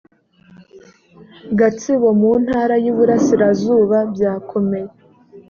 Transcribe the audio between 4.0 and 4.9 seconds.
byakomeye